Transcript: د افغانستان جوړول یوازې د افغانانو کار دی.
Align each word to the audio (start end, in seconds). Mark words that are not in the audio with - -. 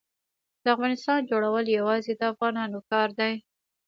د 0.63 0.65
افغانستان 0.75 1.19
جوړول 1.31 1.65
یوازې 1.77 2.11
د 2.17 2.21
افغانانو 2.31 2.79
کار 2.91 3.09
دی. 3.19 3.33